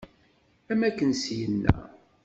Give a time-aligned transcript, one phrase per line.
[0.71, 1.75] Am akken syinna.